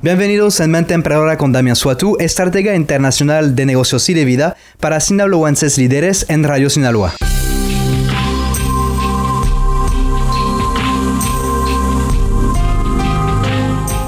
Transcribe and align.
Bienvenidos 0.00 0.60
en 0.60 0.70
Mente 0.70 0.94
Emprendedora 0.94 1.36
con 1.36 1.50
Damián 1.50 1.74
Suatu, 1.74 2.16
estratega 2.20 2.76
internacional 2.76 3.56
de 3.56 3.66
negocios 3.66 4.08
y 4.08 4.14
de 4.14 4.24
vida 4.24 4.56
para 4.78 5.00
sinaloenses 5.00 5.76
líderes 5.76 6.24
en 6.28 6.44
Radio 6.44 6.70
Sinaloa. 6.70 7.14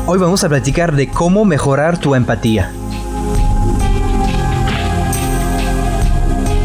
Hoy 0.07 0.19
vamos 0.21 0.45
a 0.45 0.49
platicar 0.49 0.95
de 0.95 1.09
cómo 1.09 1.45
mejorar 1.45 1.99
tu 1.99 2.15
empatía. 2.15 2.71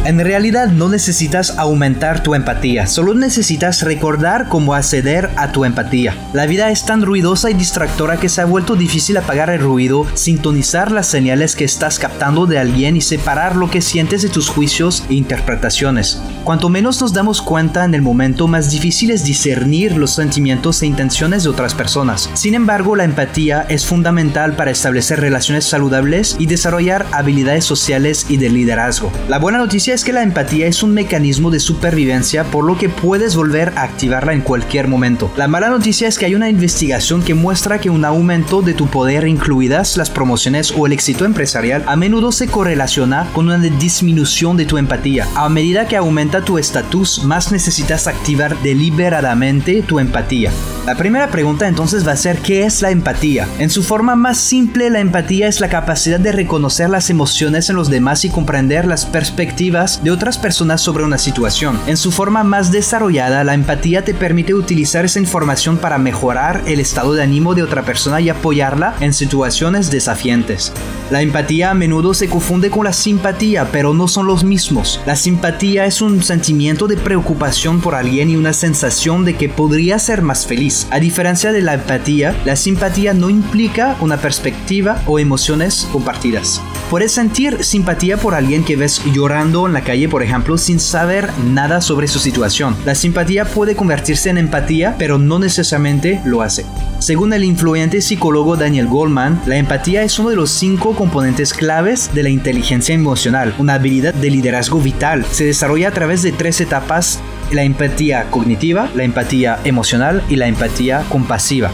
En 0.05 0.19
realidad 0.19 0.67
no 0.67 0.87
necesitas 0.87 1.57
aumentar 1.57 2.21
tu 2.21 2.35
empatía, 2.35 2.85
solo 2.85 3.15
necesitas 3.15 3.81
recordar 3.81 4.49
cómo 4.49 4.75
acceder 4.75 5.31
a 5.35 5.51
tu 5.51 5.65
empatía. 5.65 6.15
La 6.31 6.45
vida 6.45 6.69
es 6.69 6.85
tan 6.85 7.01
ruidosa 7.01 7.49
y 7.49 7.55
distractora 7.55 8.17
que 8.17 8.29
se 8.29 8.39
ha 8.39 8.45
vuelto 8.45 8.75
difícil 8.75 9.17
apagar 9.17 9.49
el 9.49 9.61
ruido, 9.61 10.05
sintonizar 10.13 10.91
las 10.91 11.07
señales 11.07 11.55
que 11.55 11.63
estás 11.63 11.97
captando 11.97 12.45
de 12.45 12.59
alguien 12.59 12.95
y 12.95 13.01
separar 13.01 13.55
lo 13.55 13.71
que 13.71 13.81
sientes 13.81 14.21
de 14.21 14.29
tus 14.29 14.47
juicios 14.47 15.03
e 15.09 15.15
interpretaciones. 15.15 16.21
Cuanto 16.43 16.69
menos 16.69 17.01
nos 17.01 17.11
damos 17.11 17.41
cuenta 17.41 17.83
en 17.83 17.95
el 17.95 18.03
momento, 18.03 18.47
más 18.47 18.69
difícil 18.69 19.09
es 19.09 19.23
discernir 19.23 19.97
los 19.97 20.11
sentimientos 20.11 20.83
e 20.83 20.85
intenciones 20.85 21.41
de 21.41 21.49
otras 21.49 21.73
personas. 21.73 22.29
Sin 22.35 22.53
embargo, 22.53 22.95
la 22.95 23.05
empatía 23.05 23.65
es 23.69 23.87
fundamental 23.87 24.55
para 24.55 24.69
establecer 24.69 25.19
relaciones 25.19 25.65
saludables 25.65 26.35
y 26.37 26.45
desarrollar 26.45 27.07
habilidades 27.11 27.65
sociales 27.65 28.27
y 28.29 28.37
de 28.37 28.51
liderazgo. 28.51 29.11
La 29.27 29.39
buena 29.39 29.57
noticia 29.57 29.94
es 29.95 30.03
que 30.03 30.11
la 30.11 30.23
empatía 30.23 30.67
es 30.67 30.83
un 30.83 30.93
mecanismo 30.93 31.51
de 31.51 31.61
supervivencia 31.61 32.43
por 32.43 32.65
lo 32.65 32.77
que 32.77 32.89
puedes 32.89 33.33
volver 33.33 33.71
a 33.77 33.83
activarla 33.83 34.33
en 34.33 34.41
cualquier 34.41 34.89
momento. 34.89 35.31
La 35.37 35.47
mala 35.47 35.69
noticia 35.69 36.09
es 36.09 36.17
que 36.17 36.25
hay 36.25 36.35
una 36.35 36.49
investigación 36.49 37.23
que 37.23 37.33
muestra 37.33 37.79
que 37.79 37.89
un 37.89 38.03
aumento 38.03 38.61
de 38.61 38.73
tu 38.73 38.87
poder, 38.87 39.25
incluidas 39.25 39.95
las 39.95 40.09
promociones 40.09 40.73
o 40.75 40.85
el 40.85 40.91
éxito 40.91 41.23
empresarial, 41.23 41.85
a 41.87 41.95
menudo 41.95 42.33
se 42.33 42.47
correlaciona 42.47 43.29
con 43.31 43.45
una 43.45 43.57
disminución 43.57 44.57
de 44.57 44.65
tu 44.65 44.77
empatía. 44.77 45.29
A 45.33 45.47
medida 45.47 45.87
que 45.87 45.95
aumenta 45.95 46.43
tu 46.43 46.57
estatus, 46.57 47.23
más 47.23 47.53
necesitas 47.53 48.07
activar 48.07 48.61
deliberadamente 48.63 49.81
tu 49.81 49.99
empatía. 49.99 50.51
La 50.85 50.95
primera 50.95 51.29
pregunta 51.29 51.67
entonces 51.67 52.05
va 52.07 52.11
a 52.11 52.17
ser 52.17 52.39
¿qué 52.39 52.65
es 52.65 52.81
la 52.81 52.91
empatía? 52.91 53.47
En 53.59 53.69
su 53.69 53.81
forma 53.81 54.15
más 54.15 54.37
simple, 54.37 54.89
la 54.89 54.99
empatía 54.99 55.47
es 55.47 55.61
la 55.61 55.69
capacidad 55.69 56.19
de 56.19 56.33
reconocer 56.33 56.89
las 56.89 57.09
emociones 57.09 57.69
en 57.69 57.77
los 57.77 57.89
demás 57.89 58.25
y 58.25 58.29
comprender 58.29 58.85
las 58.85 59.05
perspectivas 59.05 59.84
de 59.85 60.11
otras 60.11 60.37
personas 60.37 60.81
sobre 60.81 61.03
una 61.03 61.17
situación. 61.17 61.79
En 61.87 61.97
su 61.97 62.11
forma 62.11 62.43
más 62.43 62.71
desarrollada, 62.71 63.43
la 63.43 63.53
empatía 63.53 64.03
te 64.03 64.13
permite 64.13 64.53
utilizar 64.53 65.05
esa 65.05 65.19
información 65.19 65.77
para 65.77 65.97
mejorar 65.97 66.63
el 66.65 66.79
estado 66.79 67.13
de 67.13 67.23
ánimo 67.23 67.53
de 67.53 67.63
otra 67.63 67.83
persona 67.83 68.19
y 68.21 68.29
apoyarla 68.29 68.95
en 68.99 69.13
situaciones 69.13 69.91
desafiantes. 69.91 70.73
La 71.11 71.21
empatía 71.21 71.69
a 71.69 71.75
menudo 71.75 72.15
se 72.15 72.27
confunde 72.27 72.71
con 72.71 72.83
la 72.83 72.91
simpatía, 72.91 73.69
pero 73.71 73.93
no 73.93 74.07
son 74.07 74.25
los 74.25 74.43
mismos. 74.43 74.99
La 75.05 75.15
simpatía 75.15 75.85
es 75.85 76.01
un 76.01 76.23
sentimiento 76.23 76.87
de 76.87 76.97
preocupación 76.97 77.79
por 77.79 77.93
alguien 77.93 78.31
y 78.31 78.35
una 78.35 78.53
sensación 78.53 79.23
de 79.23 79.35
que 79.35 79.47
podría 79.47 79.99
ser 79.99 80.23
más 80.23 80.47
feliz. 80.47 80.87
A 80.89 80.99
diferencia 80.99 81.51
de 81.51 81.61
la 81.61 81.75
empatía, 81.75 82.35
la 82.43 82.55
simpatía 82.55 83.13
no 83.13 83.29
implica 83.29 83.95
una 84.01 84.17
perspectiva 84.17 84.99
o 85.05 85.19
emociones 85.19 85.87
compartidas. 85.91 86.59
Puedes 86.89 87.11
sentir 87.11 87.63
simpatía 87.63 88.17
por 88.17 88.33
alguien 88.33 88.63
que 88.63 88.75
ves 88.75 89.01
llorando 89.13 89.67
en 89.67 89.73
la 89.73 89.81
calle, 89.81 90.09
por 90.09 90.23
ejemplo, 90.23 90.57
sin 90.57 90.79
saber 90.79 91.29
nada 91.43 91.81
sobre 91.81 92.07
su 92.07 92.17
situación. 92.17 92.75
La 92.83 92.95
simpatía 92.95 93.45
puede 93.45 93.75
convertirse 93.75 94.31
en 94.31 94.39
empatía, 94.39 94.95
pero 94.97 95.19
no 95.19 95.37
necesariamente 95.37 96.19
lo 96.25 96.41
hace. 96.41 96.65
Según 96.97 97.33
el 97.33 97.43
influyente 97.43 98.01
psicólogo 98.01 98.55
Daniel 98.55 98.87
Goldman, 98.87 99.41
la 99.45 99.57
empatía 99.57 100.01
es 100.01 100.17
uno 100.17 100.29
de 100.29 100.35
los 100.35 100.49
cinco 100.49 100.94
componentes 100.95 101.53
claves 101.53 102.13
de 102.13 102.23
la 102.23 102.29
inteligencia 102.29 102.95
emocional, 102.95 103.53
una 103.59 103.75
habilidad 103.75 104.13
de 104.13 104.29
liderazgo 104.29 104.79
vital. 104.79 105.25
Se 105.25 105.45
desarrolla 105.45 105.89
a 105.89 105.91
través 105.91 106.23
de 106.23 106.31
tres 106.31 106.61
etapas, 106.61 107.19
la 107.51 107.63
empatía 107.63 108.25
cognitiva, 108.31 108.89
la 108.95 109.03
empatía 109.03 109.59
emocional 109.63 110.23
y 110.29 110.37
la 110.37 110.47
empatía 110.47 111.03
compasiva. 111.09 111.71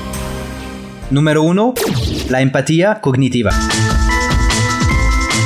Número 1.09 1.43
1. 1.43 1.73
La 2.29 2.41
empatía 2.41 2.99
cognitiva. 3.01 3.51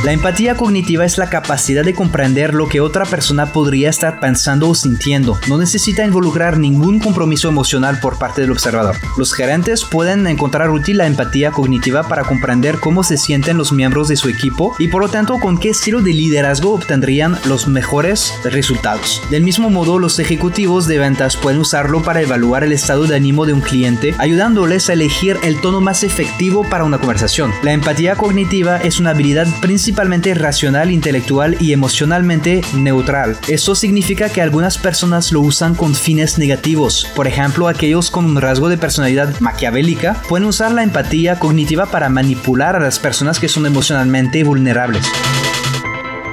La 0.04 0.12
empatía 0.12 0.56
cognitiva 0.56 1.06
es 1.06 1.18
la 1.18 1.30
capacidad 1.30 1.84
de 1.84 1.96
comprender 1.96 2.54
lo 2.54 2.70
que 2.70 2.80
otra 2.80 3.06
persona 3.06 3.52
podría 3.52 3.90
estar 3.90 4.20
pensando 4.20 4.70
o 4.70 4.76
sintiendo. 4.76 5.40
No 5.48 5.58
necesita 5.58 6.06
involucrar 6.06 6.58
ningún 6.58 7.00
compromiso 7.00 7.50
emocional 7.50 8.00
por 8.00 8.18
parte 8.18 8.42
del 8.42 8.52
observador. 8.52 8.96
Los 9.18 9.34
gerentes 9.34 9.84
pueden 9.84 10.28
encontrar 10.28 10.70
útil 10.70 10.98
la 10.98 11.08
empatía 11.08 11.52
cognitiva 11.52 12.08
para 12.08 12.24
comprender 12.24 12.80
cómo 12.80 13.04
se 13.04 13.18
sienten 13.18 13.58
los 13.58 13.72
miembros 13.72 14.08
de 14.08 14.16
su 14.16 14.30
equipo 14.30 14.76
y 14.80 14.88
por 14.88 15.02
lo 15.02 15.10
tanto 15.10 15.40
con 15.40 15.58
qué 15.58 15.70
estilo 15.70 16.02
de 16.02 16.14
liderazgo 16.14 16.74
obtendrían 16.74 17.38
los 17.46 17.68
mejores 17.68 18.34
resultados. 18.44 19.22
Del 19.32 19.44
mismo 19.44 19.70
modo, 19.70 19.98
los 20.00 20.20
ejecutivos 20.20 20.88
de 20.88 21.00
ventas 21.00 21.38
pueden 21.38 21.60
usarlo 21.60 22.04
para 22.04 22.22
evaluar 22.22 22.64
el 22.64 22.74
estado 22.74 23.06
de 23.08 23.16
ánimo 23.16 23.46
de 23.46 23.54
un 23.54 23.62
cliente, 23.62 24.14
ayudándoles 24.20 24.90
a 24.90 24.94
elegir 24.94 25.38
el 25.44 25.60
tono 25.62 25.82
más 25.82 26.04
efectivo 26.04 26.64
para 26.70 26.84
una 26.84 27.00
conversación. 27.00 27.52
La 27.64 27.74
empatía 27.74 28.16
cognitiva 28.16 28.78
es 28.78 29.00
una 29.00 29.12
habilidad 29.12 29.48
principal 29.62 29.75
principalmente 29.76 30.34
racional, 30.34 30.90
intelectual 30.90 31.58
y 31.60 31.74
emocionalmente 31.74 32.62
neutral. 32.76 33.38
Eso 33.50 33.76
significa 33.76 34.30
que 34.30 34.42
algunas 34.42 34.78
personas 34.78 35.34
lo 35.34 35.42
usan 35.42 35.76
con 35.76 35.96
fines 35.96 36.38
negativos. 36.38 37.12
Por 37.14 37.28
ejemplo, 37.28 37.68
aquellos 37.68 38.10
con 38.10 38.24
un 38.24 38.40
rasgo 38.40 38.70
de 38.70 38.78
personalidad 38.78 39.38
maquiavélica 39.42 40.14
pueden 40.30 40.48
usar 40.48 40.72
la 40.72 40.84
empatía 40.84 41.40
cognitiva 41.40 41.88
para 41.88 42.08
manipular 42.08 42.78
a 42.78 42.80
las 42.80 43.00
personas 43.00 43.38
que 43.38 43.50
son 43.50 43.66
emocionalmente 43.66 44.46
vulnerables. 44.46 45.06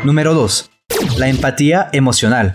Número 0.04 0.34
2. 0.34 0.70
La 1.16 1.26
empatía 1.26 1.88
emocional. 1.92 2.54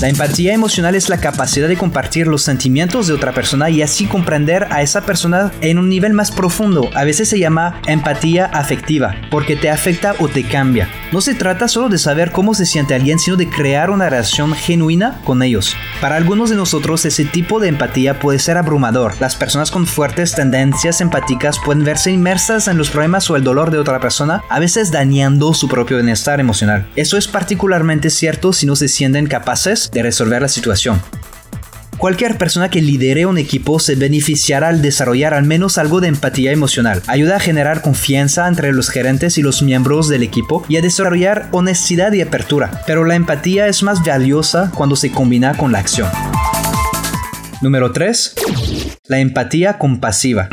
La 0.00 0.08
empatía 0.08 0.54
emocional 0.54 0.94
es 0.94 1.08
la 1.08 1.18
capacidad 1.18 1.66
de 1.66 1.76
compartir 1.76 2.28
los 2.28 2.42
sentimientos 2.42 3.08
de 3.08 3.14
otra 3.14 3.32
persona 3.32 3.68
y 3.68 3.82
así 3.82 4.06
comprender 4.06 4.68
a 4.70 4.80
esa 4.80 5.00
persona 5.00 5.50
en 5.60 5.76
un 5.76 5.88
nivel 5.88 6.12
más 6.12 6.30
profundo. 6.30 6.88
A 6.94 7.02
veces 7.02 7.28
se 7.28 7.40
llama 7.40 7.80
empatía 7.88 8.44
afectiva, 8.46 9.16
porque 9.28 9.56
te 9.56 9.70
afecta 9.70 10.14
o 10.20 10.28
te 10.28 10.44
cambia. 10.44 10.88
No 11.10 11.20
se 11.20 11.34
trata 11.34 11.66
solo 11.66 11.88
de 11.88 11.98
saber 11.98 12.30
cómo 12.30 12.54
se 12.54 12.64
siente 12.64 12.94
alguien, 12.94 13.18
sino 13.18 13.36
de 13.36 13.48
crear 13.48 13.90
una 13.90 14.08
relación 14.08 14.54
genuina 14.54 15.20
con 15.24 15.42
ellos. 15.42 15.74
Para 16.00 16.14
algunos 16.14 16.50
de 16.50 16.54
nosotros 16.54 17.04
ese 17.04 17.24
tipo 17.24 17.58
de 17.58 17.66
empatía 17.66 18.20
puede 18.20 18.38
ser 18.38 18.56
abrumador. 18.56 19.14
Las 19.18 19.34
personas 19.34 19.72
con 19.72 19.84
fuertes 19.84 20.32
tendencias 20.32 21.00
empáticas 21.00 21.58
pueden 21.64 21.82
verse 21.82 22.12
inmersas 22.12 22.68
en 22.68 22.78
los 22.78 22.90
problemas 22.90 23.28
o 23.30 23.36
el 23.36 23.42
dolor 23.42 23.72
de 23.72 23.78
otra 23.78 23.98
persona, 23.98 24.44
a 24.48 24.60
veces 24.60 24.92
dañando 24.92 25.54
su 25.54 25.66
propio 25.66 25.96
bienestar 25.96 26.38
emocional. 26.38 26.86
Eso 26.94 27.16
es 27.16 27.26
particularmente 27.26 28.10
cierto 28.10 28.52
si 28.52 28.64
no 28.64 28.76
se 28.76 28.86
sienten 28.86 29.26
capaces 29.26 29.87
de 29.92 30.02
resolver 30.02 30.42
la 30.42 30.48
situación. 30.48 31.00
Cualquier 31.98 32.38
persona 32.38 32.70
que 32.70 32.80
lidere 32.80 33.26
un 33.26 33.38
equipo 33.38 33.80
se 33.80 33.96
beneficiará 33.96 34.68
al 34.68 34.82
desarrollar 34.82 35.34
al 35.34 35.42
menos 35.44 35.78
algo 35.78 36.00
de 36.00 36.06
empatía 36.06 36.52
emocional. 36.52 37.02
Ayuda 37.08 37.36
a 37.36 37.40
generar 37.40 37.82
confianza 37.82 38.46
entre 38.46 38.72
los 38.72 38.88
gerentes 38.88 39.36
y 39.36 39.42
los 39.42 39.62
miembros 39.62 40.08
del 40.08 40.22
equipo 40.22 40.64
y 40.68 40.76
a 40.76 40.80
desarrollar 40.80 41.48
honestidad 41.50 42.12
y 42.12 42.20
apertura. 42.20 42.82
Pero 42.86 43.04
la 43.04 43.16
empatía 43.16 43.66
es 43.66 43.82
más 43.82 44.04
valiosa 44.04 44.70
cuando 44.76 44.94
se 44.94 45.10
combina 45.10 45.56
con 45.56 45.72
la 45.72 45.80
acción. 45.80 46.08
Número 47.62 47.90
3. 47.90 48.34
La 49.08 49.18
empatía 49.18 49.78
compasiva. 49.78 50.48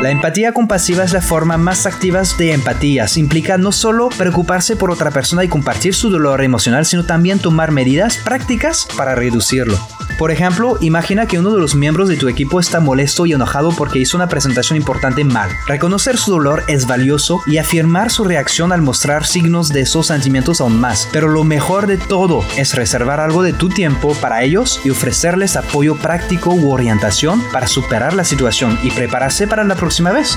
La 0.00 0.10
empatía 0.10 0.52
compasiva 0.52 1.04
es 1.04 1.12
la 1.12 1.20
forma 1.20 1.58
más 1.58 1.84
activa 1.84 2.22
de 2.38 2.54
empatía. 2.54 3.04
Implica 3.16 3.58
no 3.58 3.70
solo 3.70 4.08
preocuparse 4.08 4.74
por 4.74 4.90
otra 4.90 5.10
persona 5.10 5.44
y 5.44 5.48
compartir 5.48 5.94
su 5.94 6.08
dolor 6.08 6.42
emocional, 6.42 6.86
sino 6.86 7.04
también 7.04 7.38
tomar 7.38 7.70
medidas 7.70 8.16
prácticas 8.16 8.88
para 8.96 9.14
reducirlo. 9.14 9.78
Por 10.20 10.30
ejemplo, 10.30 10.76
imagina 10.82 11.24
que 11.24 11.38
uno 11.38 11.50
de 11.50 11.58
los 11.58 11.74
miembros 11.74 12.06
de 12.06 12.18
tu 12.18 12.28
equipo 12.28 12.60
está 12.60 12.78
molesto 12.78 13.24
y 13.24 13.32
enojado 13.32 13.70
porque 13.70 14.00
hizo 14.00 14.18
una 14.18 14.28
presentación 14.28 14.76
importante 14.76 15.24
mal. 15.24 15.48
Reconocer 15.66 16.18
su 16.18 16.32
dolor 16.32 16.62
es 16.68 16.86
valioso 16.86 17.40
y 17.46 17.56
afirmar 17.56 18.10
su 18.10 18.24
reacción 18.24 18.70
al 18.70 18.82
mostrar 18.82 19.24
signos 19.24 19.70
de 19.70 19.80
esos 19.80 20.08
sentimientos 20.08 20.60
aún 20.60 20.78
más. 20.78 21.08
Pero 21.10 21.28
lo 21.28 21.42
mejor 21.42 21.86
de 21.86 21.96
todo 21.96 22.44
es 22.58 22.74
reservar 22.74 23.18
algo 23.18 23.42
de 23.42 23.54
tu 23.54 23.70
tiempo 23.70 24.14
para 24.20 24.42
ellos 24.42 24.82
y 24.84 24.90
ofrecerles 24.90 25.56
apoyo 25.56 25.96
práctico 25.96 26.50
u 26.50 26.70
orientación 26.70 27.42
para 27.50 27.66
superar 27.66 28.12
la 28.12 28.24
situación 28.24 28.78
y 28.82 28.90
prepararse 28.90 29.48
para 29.48 29.64
la 29.64 29.74
próxima 29.74 30.12
vez. 30.12 30.36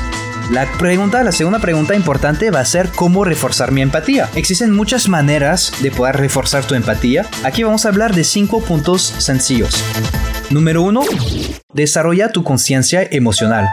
La 0.51 0.69
pregunta, 0.77 1.23
la 1.23 1.31
segunda 1.31 1.59
pregunta 1.59 1.95
importante 1.95 2.51
va 2.51 2.59
a 2.59 2.65
ser 2.65 2.89
cómo 2.89 3.23
reforzar 3.23 3.71
mi 3.71 3.81
empatía. 3.81 4.29
Existen 4.35 4.75
muchas 4.75 5.07
maneras 5.07 5.71
de 5.81 5.89
poder 5.89 6.17
reforzar 6.17 6.65
tu 6.65 6.75
empatía. 6.75 7.25
Aquí 7.43 7.63
vamos 7.63 7.85
a 7.85 7.89
hablar 7.89 8.13
de 8.13 8.23
cinco 8.23 8.61
puntos 8.61 9.01
sencillos. 9.01 9.83
Número 10.49 10.81
uno, 10.81 11.01
desarrolla 11.73 12.31
tu 12.31 12.43
conciencia 12.43 13.07
emocional. 13.09 13.69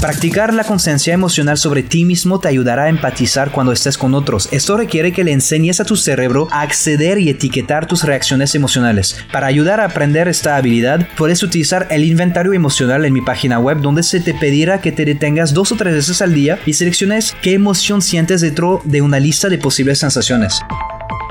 Practicar 0.00 0.52
la 0.52 0.64
conciencia 0.64 1.14
emocional 1.14 1.56
sobre 1.56 1.82
ti 1.82 2.04
mismo 2.04 2.38
te 2.38 2.48
ayudará 2.48 2.84
a 2.84 2.88
empatizar 2.90 3.50
cuando 3.50 3.72
estés 3.72 3.96
con 3.96 4.14
otros. 4.14 4.48
Esto 4.52 4.76
requiere 4.76 5.10
que 5.10 5.24
le 5.24 5.32
enseñes 5.32 5.80
a 5.80 5.84
tu 5.84 5.96
cerebro 5.96 6.48
a 6.50 6.60
acceder 6.60 7.18
y 7.18 7.30
etiquetar 7.30 7.86
tus 7.86 8.04
reacciones 8.04 8.54
emocionales. 8.54 9.16
Para 9.32 9.46
ayudar 9.46 9.80
a 9.80 9.86
aprender 9.86 10.28
esta 10.28 10.56
habilidad, 10.56 11.08
puedes 11.16 11.42
utilizar 11.42 11.86
el 11.90 12.04
inventario 12.04 12.52
emocional 12.52 13.06
en 13.06 13.14
mi 13.14 13.22
página 13.22 13.58
web 13.58 13.80
donde 13.80 14.02
se 14.02 14.20
te 14.20 14.34
pedirá 14.34 14.82
que 14.82 14.92
te 14.92 15.06
detengas 15.06 15.54
dos 15.54 15.72
o 15.72 15.76
tres 15.76 15.94
veces 15.94 16.20
al 16.20 16.34
día 16.34 16.58
y 16.66 16.74
selecciones 16.74 17.34
qué 17.40 17.54
emoción 17.54 18.02
sientes 18.02 18.42
dentro 18.42 18.82
de 18.84 19.00
una 19.00 19.18
lista 19.18 19.48
de 19.48 19.58
posibles 19.58 19.98
sensaciones. 19.98 20.60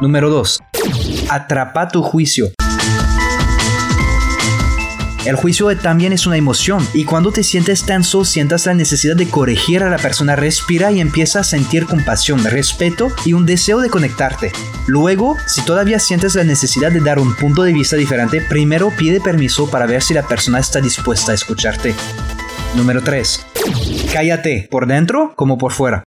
Número 0.01 0.29
2. 0.29 0.59
Atrapa 1.29 1.87
tu 1.87 2.01
juicio. 2.01 2.51
El 5.25 5.35
juicio 5.35 5.75
también 5.75 6.13
es 6.13 6.27
una 6.27 6.37
emoción 6.37 6.87
y 6.93 7.03
cuando 7.03 7.31
te 7.31 7.41
sientes 7.41 7.83
tenso 7.83 8.23
sientas 8.25 8.67
la 8.67 8.75
necesidad 8.75 9.15
de 9.15 9.27
corregir 9.27 9.81
a 9.81 9.89
la 9.89 9.97
persona, 9.97 10.35
respira 10.35 10.91
y 10.91 11.01
empieza 11.01 11.39
a 11.39 11.43
sentir 11.43 11.87
compasión, 11.87 12.43
respeto 12.43 13.07
y 13.25 13.33
un 13.33 13.47
deseo 13.47 13.79
de 13.79 13.89
conectarte. 13.89 14.51
Luego, 14.85 15.35
si 15.47 15.65
todavía 15.65 15.99
sientes 15.99 16.35
la 16.35 16.43
necesidad 16.43 16.91
de 16.91 16.99
dar 16.99 17.17
un 17.17 17.35
punto 17.35 17.63
de 17.63 17.73
vista 17.73 17.95
diferente, 17.95 18.39
primero 18.39 18.91
pide 18.95 19.19
permiso 19.19 19.67
para 19.69 19.87
ver 19.87 20.03
si 20.03 20.13
la 20.13 20.27
persona 20.27 20.59
está 20.59 20.79
dispuesta 20.79 21.31
a 21.31 21.35
escucharte. 21.35 21.95
Número 22.75 23.01
3. 23.01 23.47
Cállate, 24.13 24.67
por 24.69 24.85
dentro 24.85 25.33
como 25.35 25.57
por 25.57 25.71
fuera. 25.71 26.03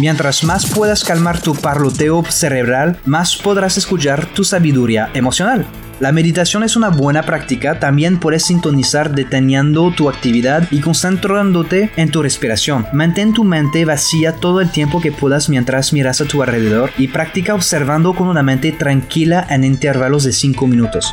Mientras 0.00 0.44
más 0.44 0.64
puedas 0.64 1.04
calmar 1.04 1.42
tu 1.42 1.54
parloteo 1.54 2.24
cerebral, 2.24 2.98
más 3.04 3.36
podrás 3.36 3.76
escuchar 3.76 4.24
tu 4.32 4.44
sabiduría 4.44 5.10
emocional. 5.12 5.66
La 6.00 6.10
meditación 6.10 6.64
es 6.64 6.74
una 6.74 6.88
buena 6.88 7.22
práctica, 7.22 7.78
también 7.78 8.18
puedes 8.18 8.44
sintonizar 8.44 9.14
deteniendo 9.14 9.92
tu 9.94 10.08
actividad 10.08 10.66
y 10.70 10.80
concentrándote 10.80 11.90
en 11.96 12.10
tu 12.10 12.22
respiración. 12.22 12.86
Mantén 12.94 13.34
tu 13.34 13.44
mente 13.44 13.84
vacía 13.84 14.36
todo 14.36 14.62
el 14.62 14.70
tiempo 14.70 15.02
que 15.02 15.12
puedas 15.12 15.50
mientras 15.50 15.92
miras 15.92 16.22
a 16.22 16.24
tu 16.24 16.42
alrededor 16.42 16.90
y 16.96 17.08
practica 17.08 17.54
observando 17.54 18.14
con 18.14 18.28
una 18.28 18.42
mente 18.42 18.72
tranquila 18.72 19.46
en 19.50 19.64
intervalos 19.64 20.24
de 20.24 20.32
5 20.32 20.66
minutos. 20.66 21.12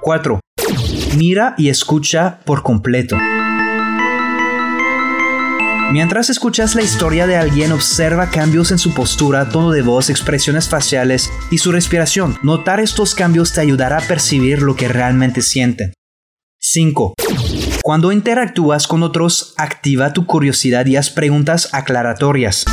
4. 0.00 0.40
Mira 1.18 1.54
y 1.58 1.68
escucha 1.68 2.38
por 2.46 2.62
completo. 2.62 3.18
Mientras 5.92 6.30
escuchas 6.30 6.74
la 6.74 6.82
historia 6.82 7.28
de 7.28 7.36
alguien, 7.36 7.70
observa 7.70 8.30
cambios 8.30 8.72
en 8.72 8.78
su 8.78 8.92
postura, 8.92 9.48
tono 9.48 9.70
de 9.70 9.82
voz, 9.82 10.10
expresiones 10.10 10.68
faciales 10.68 11.30
y 11.50 11.58
su 11.58 11.70
respiración. 11.70 12.36
Notar 12.42 12.80
estos 12.80 13.14
cambios 13.14 13.52
te 13.52 13.60
ayudará 13.60 13.98
a 13.98 14.00
percibir 14.00 14.62
lo 14.62 14.74
que 14.74 14.88
realmente 14.88 15.42
sienten. 15.42 15.92
5. 16.58 17.14
Cuando 17.82 18.10
interactúas 18.10 18.88
con 18.88 19.04
otros, 19.04 19.54
activa 19.56 20.12
tu 20.12 20.26
curiosidad 20.26 20.86
y 20.86 20.96
haz 20.96 21.10
preguntas 21.10 21.68
aclaratorias. 21.72 22.64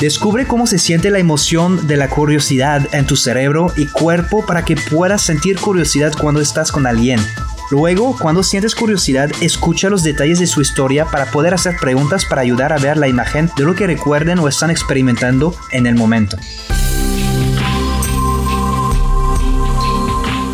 Descubre 0.00 0.46
cómo 0.46 0.66
se 0.66 0.78
siente 0.78 1.10
la 1.10 1.20
emoción 1.20 1.86
de 1.86 1.96
la 1.96 2.08
curiosidad 2.08 2.82
en 2.92 3.06
tu 3.06 3.14
cerebro 3.14 3.72
y 3.76 3.86
cuerpo 3.86 4.44
para 4.44 4.64
que 4.64 4.76
puedas 4.76 5.22
sentir 5.22 5.58
curiosidad 5.60 6.12
cuando 6.20 6.40
estás 6.40 6.72
con 6.72 6.86
alguien. 6.86 7.20
Luego, 7.70 8.16
cuando 8.18 8.42
sientes 8.42 8.74
curiosidad, 8.74 9.30
escucha 9.40 9.90
los 9.90 10.02
detalles 10.02 10.38
de 10.38 10.46
su 10.46 10.60
historia 10.60 11.04
para 11.04 11.26
poder 11.26 11.54
hacer 11.54 11.76
preguntas 11.76 12.24
para 12.24 12.40
ayudar 12.40 12.72
a 12.72 12.78
ver 12.78 12.96
la 12.96 13.08
imagen 13.08 13.50
de 13.56 13.64
lo 13.64 13.74
que 13.74 13.86
recuerden 13.86 14.38
o 14.38 14.48
están 14.48 14.70
experimentando 14.70 15.54
en 15.70 15.86
el 15.86 15.94
momento. 15.94 16.38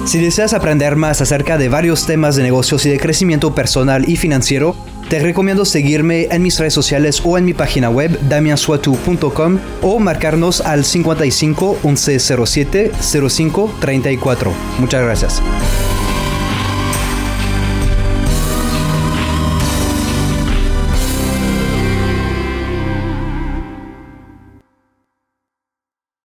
Si 0.07 0.21
deseas 0.21 0.53
aprender 0.53 0.97
más 0.97 1.21
acerca 1.21 1.57
de 1.57 1.69
varios 1.69 2.07
temas 2.07 2.37
de 2.37 2.43
negocios 2.43 2.85
y 2.87 2.91
de 2.91 2.99
crecimiento 2.99 3.55
personal 3.55 4.09
y 4.09 4.17
financiero, 4.17 4.77
te 5.09 5.19
recomiendo 5.19 5.65
seguirme 5.65 6.29
en 6.31 6.43
mis 6.43 6.59
redes 6.59 6.75
sociales 6.75 7.21
o 7.25 7.39
en 7.39 7.45
mi 7.45 7.55
página 7.55 7.91
web 7.91 8.19
damiansuatu.com 8.29 9.59
o 9.83 9.99
marcarnos 9.99 10.61
al 10.61 10.85
55 10.85 11.79
1107 11.83 12.93
05 13.01 13.75
34. 13.81 14.53
Muchas 14.79 15.03
gracias. 15.03 15.43